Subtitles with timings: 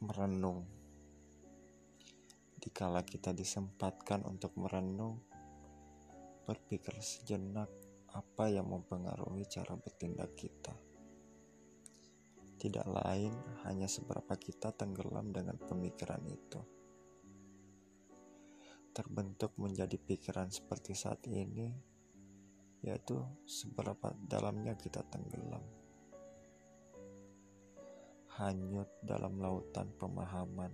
[0.00, 0.64] merenung.
[2.56, 5.20] Dikala kita disempatkan untuk merenung,
[6.48, 7.68] berpikir sejenak
[8.16, 10.72] apa yang mempengaruhi cara bertindak kita.
[12.56, 13.32] Tidak lain
[13.68, 16.60] hanya seberapa kita tenggelam dengan pemikiran itu.
[18.96, 21.76] Terbentuk menjadi pikiran seperti saat ini,
[22.80, 25.79] yaitu seberapa dalamnya kita tenggelam
[28.40, 30.72] hanyut dalam lautan pemahaman.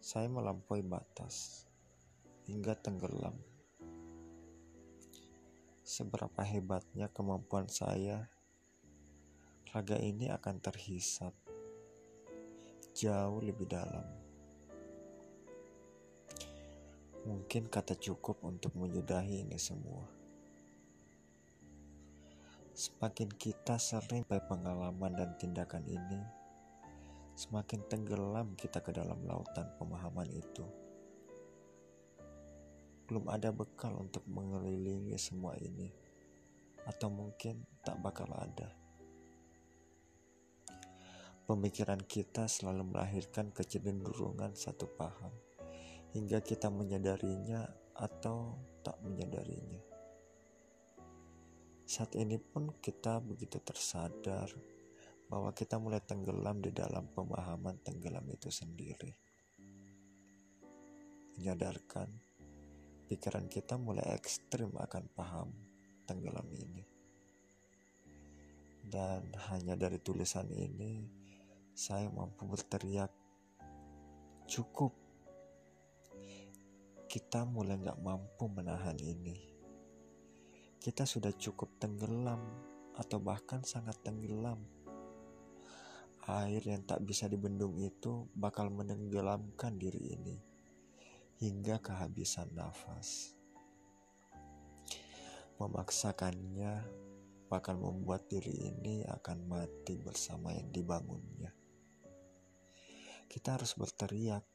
[0.00, 1.68] Saya melampaui batas
[2.48, 3.36] hingga tenggelam.
[5.84, 8.24] Seberapa hebatnya kemampuan saya,
[9.68, 11.36] raga ini akan terhisap
[12.96, 14.08] jauh lebih dalam.
[17.28, 20.17] Mungkin kata cukup untuk menyudahi ini semua.
[22.78, 26.22] Semakin kita sering sampai pengalaman dan tindakan ini,
[27.34, 30.62] semakin tenggelam kita ke dalam lautan pemahaman itu.
[33.10, 35.90] Belum ada bekal untuk mengelilingi semua ini,
[36.86, 38.70] atau mungkin tak bakal ada.
[41.50, 45.34] Pemikiran kita selalu melahirkan kecenderungan satu paham,
[46.14, 47.66] hingga kita menyadarinya
[47.98, 48.54] atau
[48.86, 49.37] tak menyadarinya.
[51.88, 54.52] Saat ini pun kita begitu tersadar
[55.32, 59.16] bahwa kita mulai tenggelam di dalam pemahaman tenggelam itu sendiri.
[61.40, 62.12] Menyadarkan
[63.08, 65.48] pikiran kita mulai ekstrim akan paham
[66.04, 66.84] tenggelam ini.
[68.84, 71.08] Dan hanya dari tulisan ini,
[71.72, 73.08] saya mampu berteriak,
[74.44, 74.92] cukup.
[77.08, 79.47] Kita mulai gak mampu menahan ini
[80.78, 82.38] kita sudah cukup tenggelam
[82.94, 84.62] atau bahkan sangat tenggelam.
[86.28, 90.38] Air yang tak bisa dibendung itu bakal menenggelamkan diri ini
[91.42, 93.34] hingga kehabisan nafas.
[95.58, 96.86] Memaksakannya
[97.50, 101.50] bakal membuat diri ini akan mati bersama yang dibangunnya.
[103.26, 104.46] Kita harus berteriak,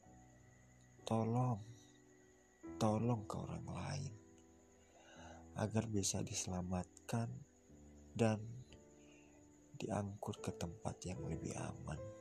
[1.04, 1.60] "Tolong,
[2.80, 4.23] tolong ke orang lain."
[5.58, 7.30] agar bisa diselamatkan
[8.14, 8.42] dan
[9.78, 12.13] diangkut ke tempat yang lebih aman.